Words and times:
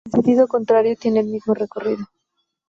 En 0.07 0.11
sentido 0.13 0.47
contrario 0.47 0.95
tiene 0.99 1.19
el 1.19 1.27
mismo 1.27 1.53
recorrido. 1.53 2.07